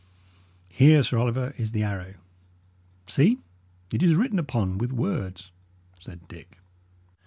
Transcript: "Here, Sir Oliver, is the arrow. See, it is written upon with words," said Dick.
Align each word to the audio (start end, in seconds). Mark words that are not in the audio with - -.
"Here, 0.67 1.03
Sir 1.03 1.19
Oliver, 1.19 1.53
is 1.59 1.73
the 1.73 1.83
arrow. 1.83 2.15
See, 3.05 3.37
it 3.93 4.01
is 4.01 4.15
written 4.15 4.39
upon 4.39 4.79
with 4.79 4.91
words," 4.91 5.51
said 5.99 6.27
Dick. 6.27 6.57